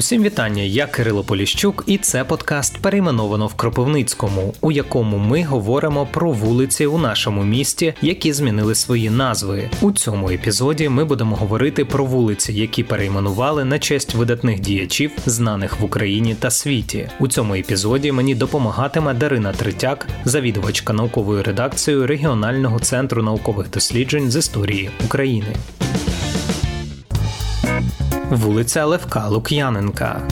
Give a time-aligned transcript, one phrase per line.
[0.00, 6.08] Усім вітання, я Кирило Поліщук, і це подкаст перейменовано в Кропивницькому, у якому ми говоримо
[6.12, 9.70] про вулиці у нашому місті, які змінили свої назви.
[9.80, 15.80] У цьому епізоді ми будемо говорити про вулиці, які перейменували на честь видатних діячів, знаних
[15.80, 17.08] в Україні та світі.
[17.18, 24.36] У цьому епізоді мені допомагатиме Дарина Третяк, завідувачка науковою редакцією регіонального центру наукових досліджень з
[24.36, 25.54] історії України.
[28.30, 30.22] Вулиця Левка Лук'яненка.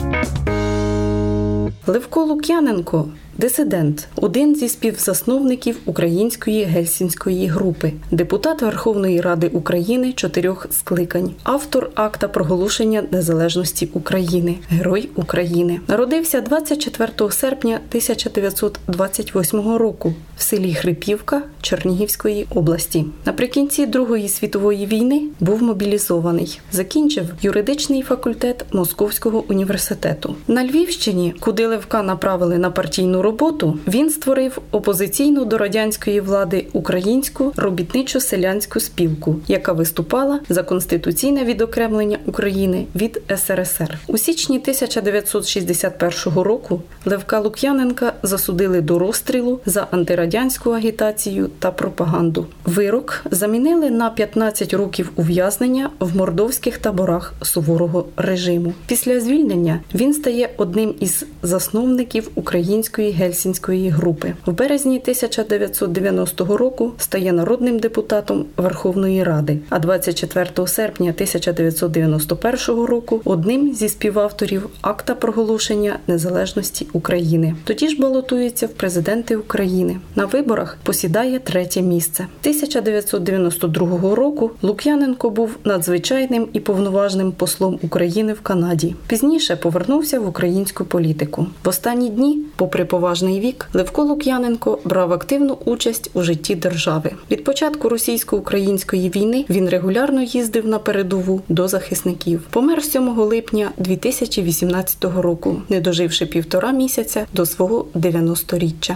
[1.87, 3.05] Левко Лук'яненко
[3.39, 12.27] Дисидент, один зі співзасновників української гельсінської групи, депутат Верховної Ради України чотирьох скликань, автор акта
[12.27, 15.79] проголошення незалежності України, Герой України.
[15.87, 23.05] Народився 24 серпня 1928 року в селі Хрипівка Чернігівської області.
[23.25, 26.59] Наприкінці Другої світової війни був мобілізований.
[26.71, 30.35] Закінчив юридичний факультет Московського університету.
[30.47, 37.53] На Львівщині, куди Левка направили на партійну роботу, він створив опозиційну до радянської влади українську
[37.55, 43.97] робітничу селянську спілку, яка виступала за конституційне відокремлення України від СРСР.
[44.07, 52.45] У січні 1961 року Левка Лук'яненка засудили до розстрілу за антирадянську агітацію та пропаганду.
[52.65, 58.73] Вирок замінили на 15 років ув'язнення в мордовських таборах суворого режиму.
[58.87, 64.33] Після звільнення він стає одним із засновників української Гельсінської групи.
[64.45, 73.73] В березні 1990 року стає народним депутатом Верховної Ради, а 24 серпня 1991 року одним
[73.73, 77.55] зі співавторів акта проголошення незалежності України.
[77.63, 79.97] Тоді ж балотується в президенти України.
[80.15, 82.27] На виборах посідає третє місце.
[82.41, 88.95] 1992 року Лук'яненко був надзвичайним і повноважним послом України в Канаді.
[89.07, 91.47] Пізніше повернувся в українську політику.
[91.63, 97.11] В останні дні, попри поважні поважний вік, Левко Лук'яненко брав активну участь у житті держави.
[97.31, 102.41] Від початку російсько-української війни він регулярно їздив на передову до захисників.
[102.49, 108.95] Помер 7 липня 2018 року, не доживши півтора місяця до свого 90-річчя.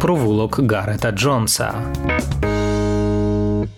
[0.00, 1.74] Провулок Гарета Джонса.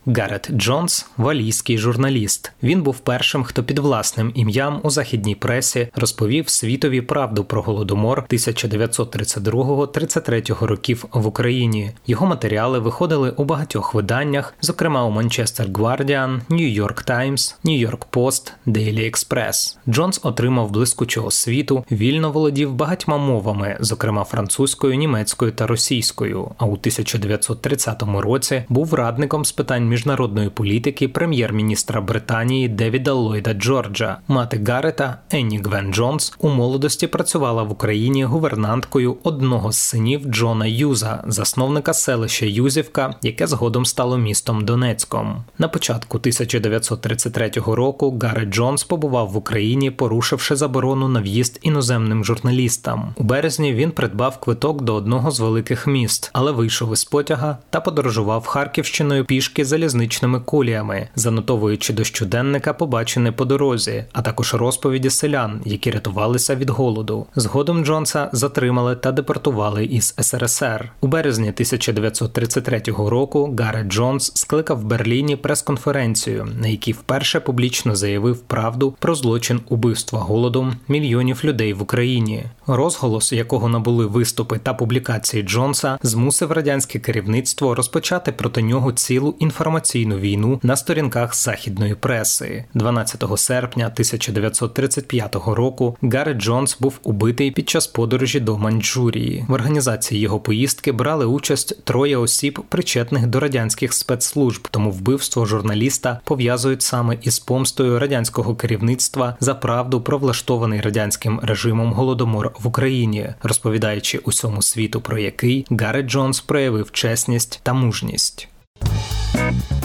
[0.07, 2.53] Гарет Джонс валійський журналіст.
[2.63, 8.25] Він був першим, хто під власним ім'ям у західній пресі розповів світові правду про голодомор
[8.31, 11.91] 1932-33 років в Україні.
[12.07, 19.07] Його матеріали виходили у багатьох виданнях, зокрема у Манчестер Гвардіан, Нью-Йорк Таймс, Нью-Йорк Пост, Дейлі
[19.07, 19.79] Експрес.
[19.89, 26.51] Джонс отримав блискучу освіту, вільно володів багатьма мовами, зокрема французькою, німецькою та російською.
[26.59, 34.19] А у 1930 році був радником з питань міжнародної політики прем'єр-міністра Британії Девіда Ллойда Джорджа.
[34.29, 40.67] Мати Гарета Енні Гвен Джонс у молодості працювала в Україні гувернанткою одного з синів Джона
[40.67, 45.45] Юза, засновника селища Юзівка, яке згодом стало містом Донецьком.
[45.59, 53.15] На початку 1933 року Гарет Джонс побував в Україні, порушивши заборону на в'їзд іноземним журналістам.
[53.17, 57.81] У березні він придбав квиток до одного з великих міст, але вийшов із потяга та
[57.81, 65.11] подорожував Харківщиною пішки за залізничними коліями, занотовуючи до щоденника побачене по дорозі, а також розповіді
[65.11, 67.27] селян, які рятувалися від голоду.
[67.37, 70.93] Згодом Джонса затримали та депортували із СРСР.
[71.01, 78.39] У березні 1933 року Гарет Джонс скликав в Берліні прес-конференцію, на якій вперше публічно заявив
[78.39, 82.45] правду про злочин убивства голодом мільйонів людей в Україні.
[82.67, 89.72] Розголос, якого набули виступи та публікації Джонса, змусив радянське керівництво розпочати проти нього цілу інформацію
[89.73, 92.65] інформаційну війну на сторінках західної преси.
[92.75, 99.45] 12 серпня 1935 року Гаррет Джонс був убитий під час подорожі до Маньчжурії.
[99.49, 104.69] В організації його поїздки брали участь троє осіб, причетних до радянських спецслужб.
[104.71, 111.93] Тому вбивство журналіста пов'язують саме із помстою радянського керівництва за правду про влаштований радянським режимом
[111.93, 118.49] голодомор в Україні, розповідаючи усьому світу про який Гаррет Джонс проявив чесність та мужність.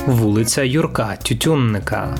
[0.08, 2.14] Вулиця Юрка Тютюнника.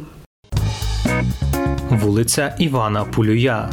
[1.91, 3.71] Вулиця Івана Пулюя.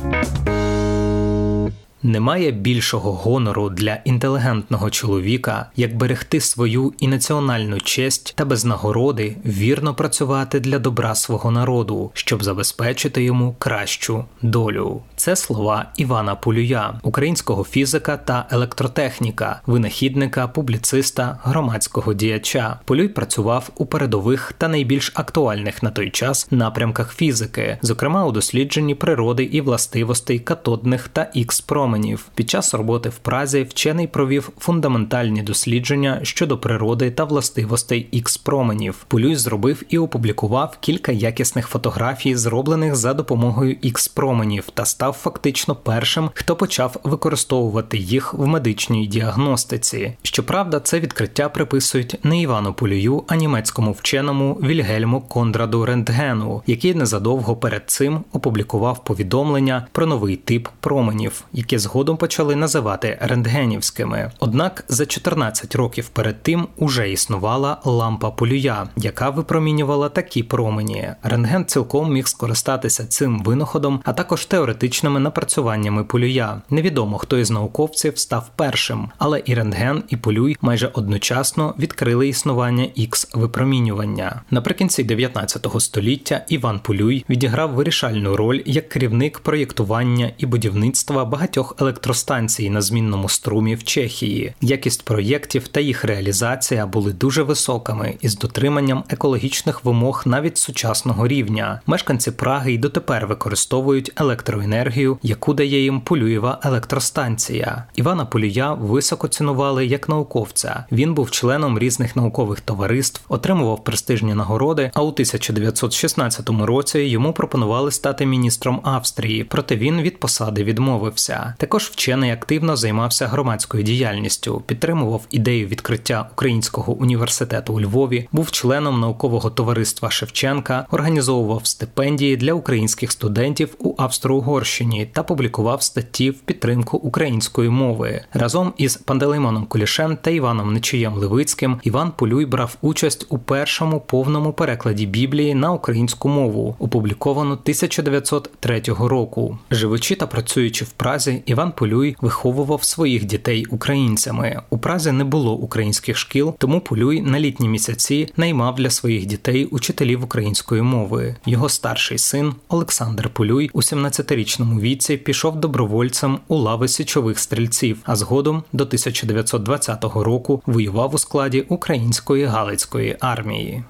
[2.06, 9.36] Немає більшого гонору для інтелігентного чоловіка, як берегти свою і національну честь та без нагороди
[9.46, 15.02] вірно працювати для добра свого народу, щоб забезпечити йому кращу долю.
[15.16, 22.80] Це слова Івана Пулюя, українського фізика та електротехніка, винахідника, публіциста, громадського діяча.
[22.86, 28.96] Полюй працював у передових та найбільш актуальних на той час напрямках фізики, зокрема у дослідженні
[28.96, 31.62] природи і властивостей катодних та ікс
[31.96, 32.28] променів.
[32.36, 39.06] Під час роботи в Празі вчений провів фундаментальні дослідження щодо природи та властивостей ікс променів.
[39.08, 45.76] Полюй зробив і опублікував кілька якісних фотографій, зроблених за допомогою ікс променів, та став фактично
[45.76, 50.14] першим, хто почав використовувати їх в медичній діагностиці.
[50.24, 57.56] Щоправда, це відкриття приписують не Івану Полюю, а німецькому вченому Вільгельму Кондраду Рентгену, який незадовго
[57.56, 64.32] перед цим опублікував повідомлення про новий тип променів, які згодом почали називати рентгенівськими.
[64.40, 71.10] Однак за 14 років перед тим уже існувала лампа полюя, яка випромінювала такі промені.
[71.24, 76.62] Рентген цілком міг скористатися цим винаходом, а також теоретичними напрацюваннями полюя.
[76.70, 82.88] Невідомо хто із науковців став першим, але і рентген, і полюй майже одночасно відкрили існування
[82.96, 84.42] ікс випромінювання.
[84.52, 92.70] Наприкінці 19 століття Іван Полюй відіграв вирішальну роль як керівник проєктування і будівництва багатьох електростанцій
[92.70, 94.54] на змінному струмі в Чехії.
[94.62, 101.82] Якість проєктів та їх реалізація були дуже високими із дотриманням екологічних вимог навіть сучасного рівня.
[101.86, 107.84] Мешканці Праги й дотепер використовують електроенергію, яку дає їм Полюєва електростанція.
[107.96, 110.86] Івана Полюя високо цінували як науковця.
[110.92, 114.92] Він був членом різних наукових товариств, отримував престижні нагороди.
[114.94, 121.55] А у 1916 році йому пропонували стати міністром Австрії, проте він від посади відмовився.
[121.58, 129.00] Також вчений активно займався громадською діяльністю, підтримував ідею відкриття українського університету у Львові, був членом
[129.00, 136.98] наукового товариства Шевченка, організовував стипендії для українських студентів у Австро-Угорщині та публікував статті в підтримку
[136.98, 138.22] української мови.
[138.34, 144.54] Разом із Пантелеймоном Кулішем та Іваном Нечиєм Левицьким Іван Полюй брав участь у першому повному
[144.54, 149.58] перекладі Біблії на українську мову, опубліковано 1903 року.
[149.72, 154.62] Живучи та працюючи в Празі, Іван Полюй виховував своїх дітей українцями.
[154.70, 159.66] У Празі не було українських шкіл, тому Полюй на літні місяці наймав для своїх дітей
[159.66, 161.36] учителів української мови.
[161.46, 168.16] Його старший син Олександр Полюй у 17-річному віці пішов добровольцем у лави січових стрільців, а
[168.16, 173.84] згодом до 1920 року воював у складі української галицької армії.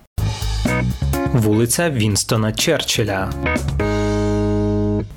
[1.34, 3.30] Вулиця Вінстона Черчилля.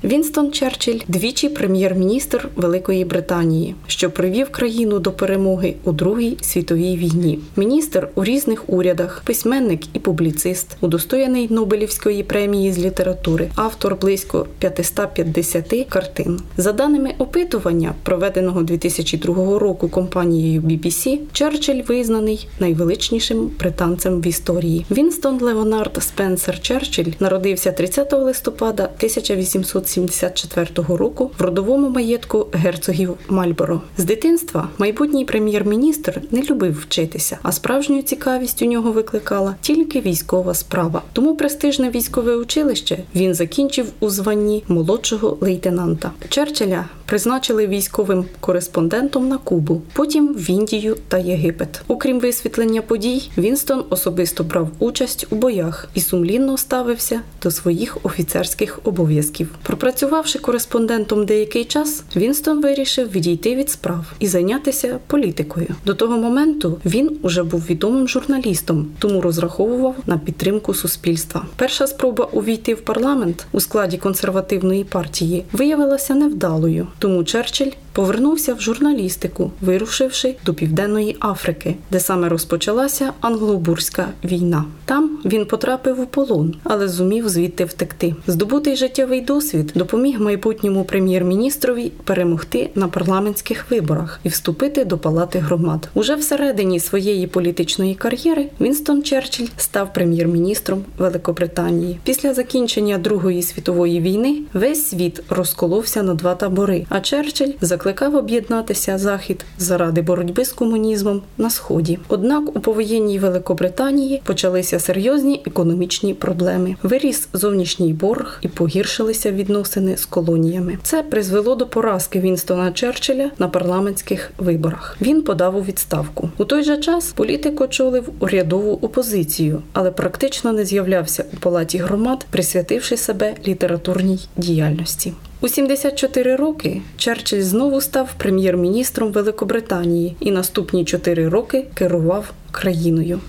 [0.09, 7.39] Вінстон Черчилль двічі прем'єр-міністр Великої Британії, що привів країну до перемоги у Другій світовій війні.
[7.55, 15.85] Міністр у різних урядах, письменник і публіцист, удостоєний Нобелівської премії з літератури, автор близько 550
[15.89, 16.39] картин.
[16.57, 24.85] За даними опитування, проведеного 2002 року компанією BBC, Черчилль визнаний найвеличнішим британцем в історії.
[24.91, 33.81] Вінстон Леонард Спенсер Черчилль народився 30 листопада 1870 1874 року в родовому маєтку герцогів Мальборо.
[33.97, 40.53] З дитинства майбутній прем'єр-міністр не любив вчитися, а справжню цікавість у нього викликала тільки військова
[40.53, 41.01] справа.
[41.13, 46.11] Тому престижне військове училище він закінчив у званні молодшого лейтенанта.
[46.29, 51.81] Черчилля призначили військовим кореспондентом на Кубу, потім в Індію та Єгипет.
[51.87, 58.79] Окрім висвітлення подій, Вінстон особисто брав участь у боях і сумлінно ставився до своїх офіцерських
[58.83, 59.49] обов'язків.
[59.89, 65.67] Пропрацювавши кореспондентом деякий час, Вінстон вирішив відійти від справ і зайнятися політикою.
[65.85, 71.45] До того моменту він уже був відомим журналістом, тому розраховував на підтримку суспільства.
[71.55, 76.87] Перша спроба увійти в парламент у складі консервативної партії виявилася невдалою.
[76.99, 84.65] Тому Черчилль повернувся в журналістику, вирушивши до Південної Африки, де саме розпочалася англобурська війна.
[84.85, 88.15] Там він потрапив у полон, але зумів звідти втекти.
[88.27, 95.89] Здобутий життєвий досвід допоміг майбутньому прем'єр-міністрові перемогти на парламентських виборах і вступити до палати громад.
[95.93, 101.99] Уже всередині своєї політичної кар'єри Вінстон Черчилль став прем'єр-міністром Великобританії.
[102.03, 106.85] Після закінчення Другої світової війни весь світ розколовся на два табори.
[106.89, 111.99] А Черчилль закликав об'єднатися захід заради боротьби з комунізмом на сході.
[112.07, 116.75] Однак у повоєнній Великобританії почалися серйозні економічні проблеми.
[116.83, 120.77] Виріс зовнішній борг і погіршилися відносини з колоніями.
[120.83, 124.97] Це призвело до поразки Вінстона Черчилля на парламентських виборах.
[125.01, 126.29] Він подав у відставку.
[126.37, 132.25] У той же час політик очолив урядову опозицію, але практично не з'являвся у палаті громад,
[132.29, 135.13] присвятивши себе літературній діяльності.
[135.41, 143.19] У 74 роки Черчилль знову став прем'єр-міністром Великобританії і наступні 4 роки керував країною.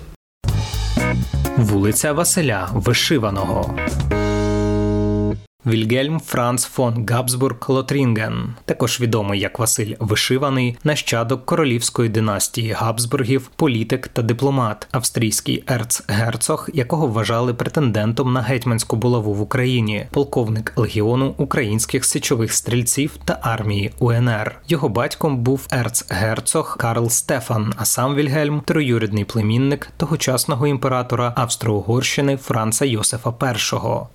[1.57, 3.75] Вулиця Василя Вишиваного.
[5.65, 14.07] Вільгельм Франц фон Габсбург Лотрінген, також відомий як Василь Вишиваний, нащадок королівської династії Габсбургів, політик
[14.07, 22.05] та дипломат, австрійський ерцгерцог, якого вважали претендентом на гетьманську булаву в Україні, полковник легіону українських
[22.05, 24.55] січових стрільців та армії УНР.
[24.67, 32.85] Його батьком був ерцгерцог Карл Стефан, а сам Вільгельм троюрідний племінник тогочасного імператора Австро-Угорщини Франца
[32.85, 33.33] Йосифа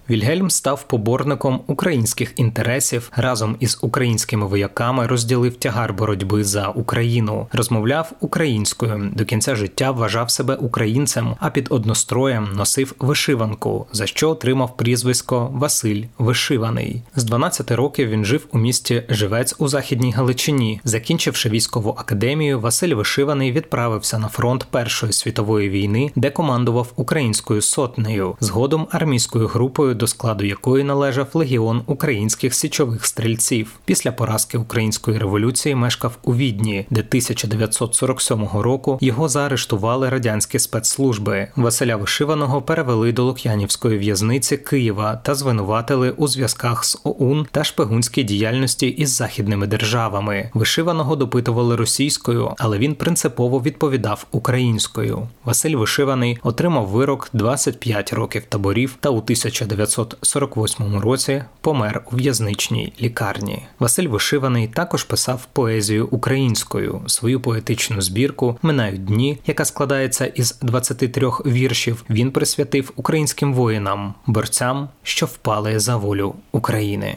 [0.08, 0.12] І.
[0.12, 7.46] Вільгельм став поборником захисником українських інтересів разом із українськими вояками розділив тягар боротьби за Україну,
[7.52, 14.30] розмовляв українською до кінця життя вважав себе українцем, а під одностроєм носив вишиванку, за що
[14.30, 17.02] отримав прізвисько Василь Вишиваний.
[17.16, 20.80] З 12 років він жив у місті Живець у Західній Галичині.
[20.84, 28.36] Закінчивши військову академію, Василь Вишиваний відправився на фронт Першої світової війни, де командував українською сотнею,
[28.40, 33.78] згодом армійською групою, до складу якої належав належав легіон українських січових стрільців.
[33.84, 41.48] Після поразки української революції мешкав у Відні, де 1947 року його заарештували радянські спецслужби.
[41.56, 48.24] Василя Вишиваного перевели до Лук'янівської в'язниці Києва та звинуватили у зв'язках з ОУН та шпигунській
[48.24, 50.50] діяльності із західними державами.
[50.54, 55.28] Вишиваного допитували російською, але він принципово відповідав українською.
[55.44, 62.92] Василь Вишиваний отримав вирок 25 років таборів та у 1948 році році помер у в'язничній
[63.00, 63.62] лікарні.
[63.78, 67.00] Василь Вишиваний також писав поезію українською.
[67.06, 72.04] Свою поетичну збірку Минають дні, яка складається із 23 віршів.
[72.10, 77.16] Він присвятив українським воїнам, борцям, що впали за волю України.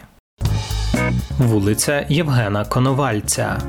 [1.37, 3.61] Вулиця Євгена Коновальця.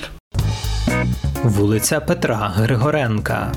[1.44, 3.52] Вулиця Петра Григоренка.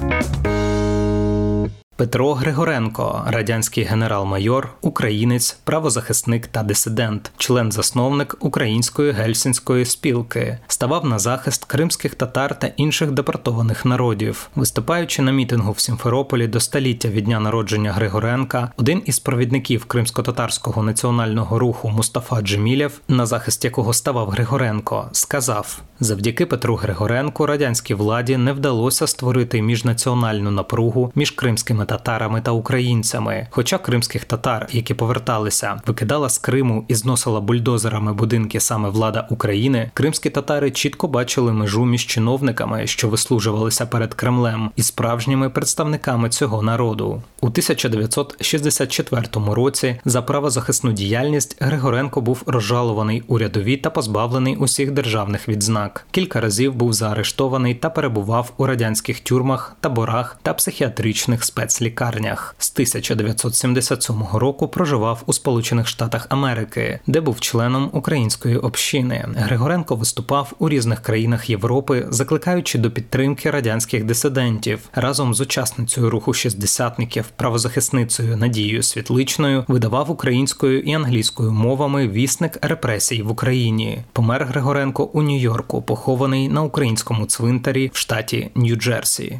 [1.98, 11.66] Петро Григоренко, радянський генерал-майор, українець, правозахисник та дисидент, член-засновник Української гельсінської спілки, ставав на захист
[11.66, 17.40] кримських татар та інших депортованих народів, виступаючи на мітингу в Сімферополі до століття від дня
[17.40, 25.10] народження Григоренка, один із провідників кримсько-татарського національного руху Мустафа Джемілєв, на захист якого ставав Григоренко,
[25.12, 32.51] сказав: завдяки Петру Григоренку радянській владі не вдалося створити міжнаціональну напругу між кримськими татарами та
[32.51, 33.48] українцями.
[33.50, 39.92] Хоча кримських татар, які поверталися, викидала з Криму і зносила бульдозерами будинки саме влада України,
[39.94, 46.62] кримські татари чітко бачили межу між чиновниками, що вислужувалися перед Кремлем, і справжніми представниками цього
[46.62, 47.22] народу.
[47.42, 55.50] У 1964 році за правозахисну діяльність Григоренко був розжалований у рядові та позбавлений усіх державних
[55.50, 56.08] відзнак.
[56.12, 62.55] Кілька разів був заарештований та перебував у радянських тюрмах, таборах та психіатричних спец спецлікарнях.
[62.58, 69.25] З 1977 року проживав у Сполучених Штатах Америки, де був членом української общини.
[69.36, 76.34] Григоренко виступав у різних країнах Європи, закликаючи до підтримки радянських дисидентів разом з учасницею руху
[76.34, 84.03] шістдесятників, правозахисницею Надією Світличною, видавав українською і англійською мовами вісник репресій в Україні.
[84.13, 89.39] Помер Григоренко у Нью-Йорку, похований на українському цвинтарі в штаті Нью-Джерсі.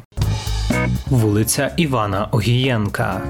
[1.10, 3.22] Вулиця Івана Огієнка.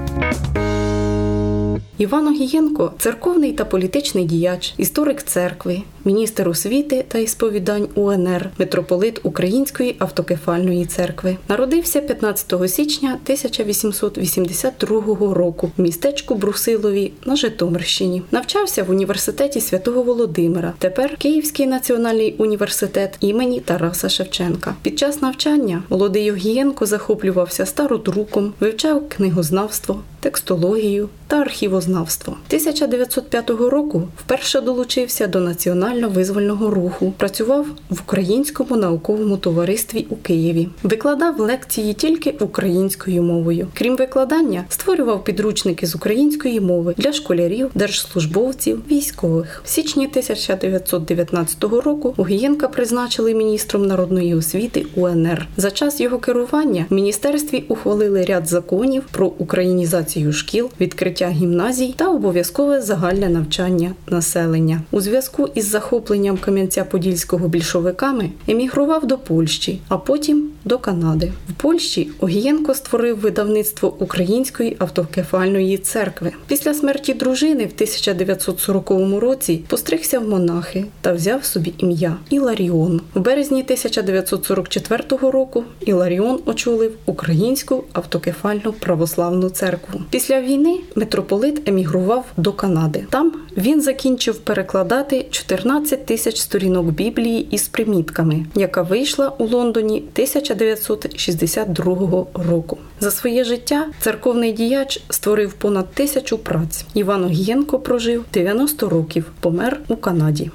[1.97, 9.95] Іван Огієнко церковний та політичний діяч, історик церкви, міністр освіти та ісповідань УНР, митрополит Української
[9.99, 11.37] автокефальної церкви.
[11.49, 18.21] Народився 15 січня 1882 року в містечку Брусилові на Житомирщині.
[18.31, 20.73] Навчався в університеті святого Володимира.
[20.79, 24.75] Тепер Київський національний університет імені Тараса Шевченка.
[24.81, 32.37] Під час навчання молодий Огієнко захоплювався стародруком, вивчав книгознавство, текстологію та архівознавство.
[32.47, 35.39] 1905 року вперше долучився до
[35.87, 37.13] національно-визвольного руху.
[37.17, 40.69] Працював в Українському науковому товаристві у Києві.
[40.83, 43.67] Викладав лекції тільки українською мовою.
[43.73, 49.61] Крім викладання, створював підручники з української мови для школярів, держслужбовців, військових.
[49.65, 55.47] В січні 1919 року Огієнка призначили міністром народної освіти УНР.
[55.57, 62.09] За час його керування в міністерстві ухвалили ряд законів про українізацію шкіл, відкриття гімназій та
[62.09, 64.81] обов'язкове загальне навчання населення.
[64.91, 71.31] У зв'язку із захопленням Кам'янця-Подільського більшовиками емігрував до Польщі, а потім до Канади.
[71.49, 76.31] В Польщі Огієнко створив видавництво Української автокефальної церкви.
[76.47, 78.89] Після смерті дружини в 1940
[79.21, 83.01] році постригся в монахи та взяв собі ім'я Іларіон.
[83.13, 90.01] В березні 1944 року Іларіон очолив Українську автокефальну православну церкву.
[90.09, 93.05] Після війни митрополит емігрував до Канади.
[93.09, 95.66] Там він закінчив перекладати 14
[95.97, 102.77] тисяч сторінок Біблії із примітками, яка вийшла у Лондоні 1962 року.
[102.99, 106.85] За своє життя церковний діяч створив понад тисячу праць.
[106.93, 110.51] Іван Огієнко прожив 90 років, помер у Канаді.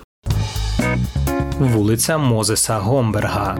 [1.58, 3.58] Вулиця Мозеса Гомберга.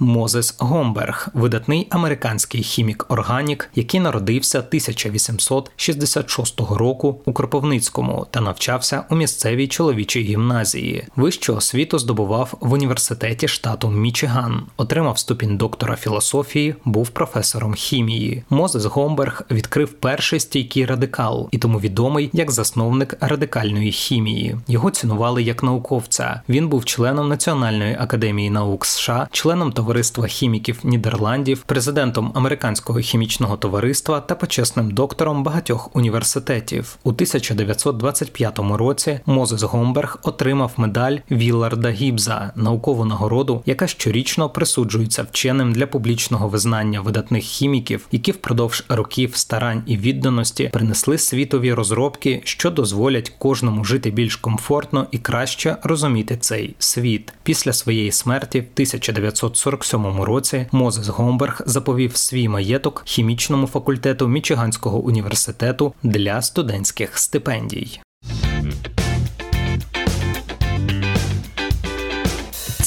[0.00, 9.68] Мозес Гомберг, видатний американський хімік-органік, який народився 1866 року у Кропивницькому та навчався у місцевій
[9.68, 11.06] чоловічій гімназії.
[11.16, 18.44] Вищу освіту здобував в університеті штату Мічиган, отримав ступінь доктора філософії, був професором хімії.
[18.50, 24.56] Мозес Гомберг відкрив перший стійкий радикал і тому відомий як засновник радикальної хімії.
[24.68, 26.40] Його цінували як науковця.
[26.48, 33.56] Він був членом Національної академії наук США, членом товариства товариства хіміків Нідерландів, президентом американського хімічного
[33.56, 36.98] товариства та почесним доктором багатьох університетів.
[37.04, 45.72] У 1925 році Мозес Гомберг отримав медаль Вілларда Гібза, наукову нагороду, яка щорічно присуджується вченим
[45.72, 52.70] для публічного визнання видатних хіміків, які впродовж років старань і відданості принесли світові розробки, що
[52.70, 57.32] дозволять кожному жити більш комфортно і краще розуміти цей світ.
[57.42, 58.64] Після своєї смерті в
[59.78, 68.00] 1947 році Мозес Гомберг заповів свій маєток хімічному факультету Мічиганського університету для студентських стипендій.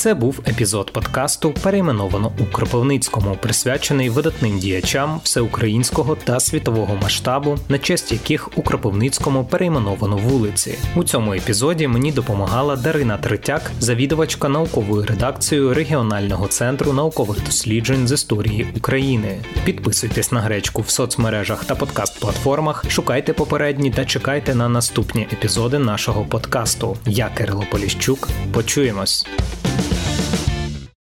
[0.01, 7.77] Це був епізод подкасту, перейменовано у Кропивницькому, присвячений видатним діячам всеукраїнського та світового масштабу, на
[7.77, 10.77] честь яких у Кропивницькому перейменовано вулиці.
[10.95, 18.11] У цьому епізоді мені допомагала Дарина Третяк, завідувачка науковою редакцією регіонального центру наукових досліджень з
[18.11, 19.37] історії України.
[19.65, 26.25] Підписуйтесь на гречку в соцмережах та подкаст-платформах, шукайте попередні та чекайте на наступні епізоди нашого
[26.25, 26.97] подкасту.
[27.05, 28.29] Я Кирило Поліщук.
[28.53, 29.25] Почуємось.